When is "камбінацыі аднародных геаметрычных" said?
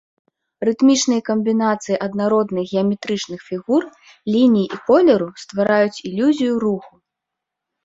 1.29-3.39